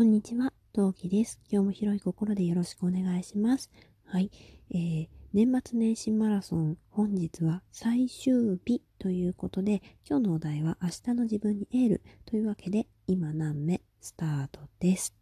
[0.00, 1.38] こんにちは、陶器です。
[1.50, 3.70] 今日も広い心でよろしくお願いします。
[4.06, 4.30] はい、
[4.70, 15.14] えー、年末年始マラソン、本日は最終日ということで、今日のお題は明日の自分にエールというわけで、今何目スタートです。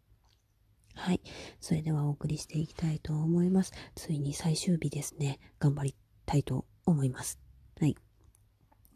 [0.95, 1.19] はい、
[1.59, 3.73] それではお送りしていきたいと思います。
[3.95, 5.39] ついに最終日ですね。
[5.59, 7.37] 頑張りたいと思います。
[7.81, 7.97] はい。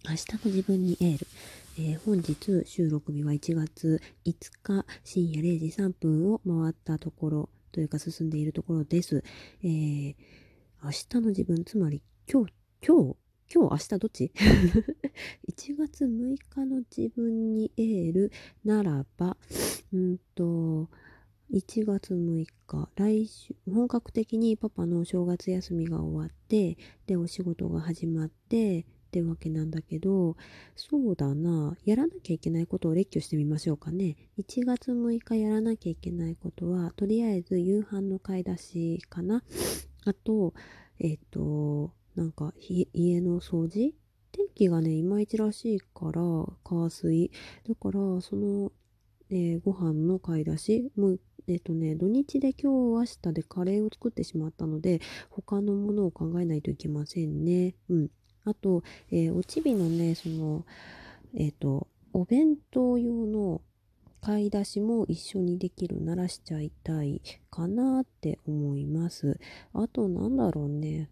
[0.06, 1.28] 明日の自分にエール。
[1.78, 2.36] えー、本日
[2.66, 9.24] 収録日は1月5日深夜0時3分を回ったところというか進んでいるところです。
[9.64, 10.16] えー、
[10.84, 12.54] 明日の自分、つまり今日、
[12.86, 13.16] 今日、
[13.54, 14.32] 今日、明日どっち
[15.56, 18.32] ?1 月6日の自分にエール
[18.66, 19.38] ならば、
[19.94, 20.90] うんと、
[21.54, 26.78] 1月6日、来週、本格的にパパの正月休みが終わって、
[27.08, 30.36] で、お仕事が始まって、ってわけなんだけど、
[30.76, 34.16] そうだな、やらなきゃいけないことを列挙してみましょうかね。
[34.40, 39.44] 1月6日やらなきゃいけないことは、とりあえず夕飯の買い出しかな。
[40.06, 40.56] あと、
[41.00, 43.94] えっ、ー、と、なんか、家の掃除？
[44.32, 46.22] 天気がね、いまいちらしいから、
[46.64, 47.30] 火水。
[47.68, 48.72] だから、その、
[49.30, 52.72] えー、ご飯の買い出し、もう、えっ、とね、土日で今
[53.04, 57.76] 日明日でカレーを作ってしまったので、他のものを考えないといけませんね。
[57.90, 58.10] うん。
[58.46, 60.66] あと、えー、おちびのね、その、
[61.36, 63.62] えっ、ー、と、お弁当用の
[64.22, 69.40] 買い出しも一緒にできるならしちゃいたいかなって思います。
[69.74, 71.10] あと、なんだろうね。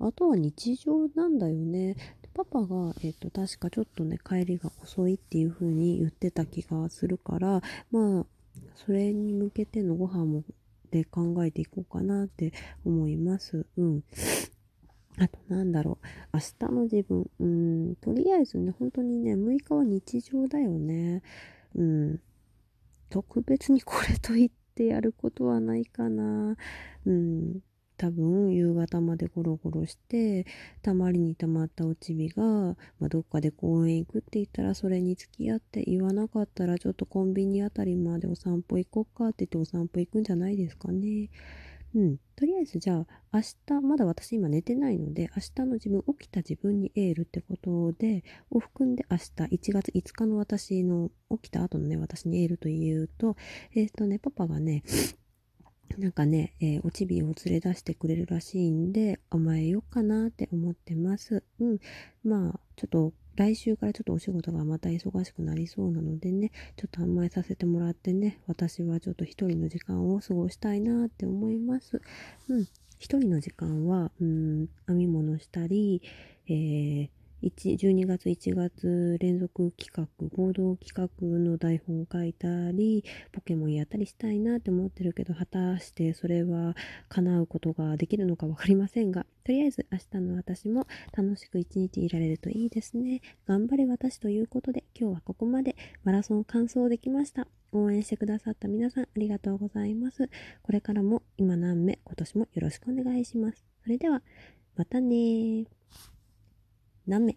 [0.00, 1.96] あとは日常なんだよね。
[2.34, 8.26] パパが、えっ、ー、と、確かちょっとね、帰りが遅いっていう風に言ってた気がするから、まあ、
[8.74, 10.42] それに向けてのご飯も
[10.90, 12.52] で考えていこうかなって
[12.84, 13.66] 思います。
[13.76, 14.04] うん。
[15.22, 16.06] あとなんだろう。
[16.34, 17.30] 明日の自分。
[17.38, 17.96] うん。
[17.96, 21.22] とりあえずね、本当にね、6日は日常だよね。
[21.76, 22.20] うん。
[23.08, 26.56] 特別にこれと言ってやることはないかな。
[27.06, 27.60] うん。
[27.98, 30.44] 多分夕方までゴロゴロして
[30.82, 32.74] たまりにたまったおちびが、ま
[33.04, 41.30] あ、どっかで公園行くって言ったらそれに付き合って言わなかったらちょっとコンビニあたりまでお散歩行こっかって言ってお散歩行くんじゃないですかね。
[41.94, 42.16] うん。
[42.36, 49.24] とりあえずじゃあ、明日、まだ私今寝てないので、明日の自分、起きた自分にエールってことで、を含んで明日、
[49.70, 53.36] 1月5日の私の、起きた後のね、私にエールというと、
[53.74, 54.82] えっ、ー、とね、パパがね、
[55.98, 61.44] なんかね、えー、おちびを連れ出してくれるらしいんで、甘えようかなって思ってます。
[61.60, 61.78] うん。
[62.24, 72.00] まあ、ちょっと来週からちょっとお仕事がまた忙しくなりそうなのでね、ちょっと甘えさせてもらってね、私はちょっと一人の時間を過ごしたいなって思います。
[72.48, 72.66] うん。
[72.98, 76.02] 一人の時間は、うん、編み物したり、
[76.46, 77.08] えー
[77.42, 86.76] 12月1月連続企画合同企画の台本を書いたりポケモンやったりしたいなって思ってるけど果たしてそれは
[87.08, 90.86] 叶うことができるのか分かりませんがとりあえず明日の私も
[91.16, 93.20] 楽しく一日いられるといいですね。
[93.48, 97.48] 頑張れ私ということで今日はここまでマラソン完走できました。
[97.72, 100.30] 応援してくださった皆さんありがとうございます。
[100.62, 103.64] これからも今何目今年もよろしくお願いします。
[103.82, 104.22] それでは
[104.76, 105.66] またね
[107.04, 107.36] 何名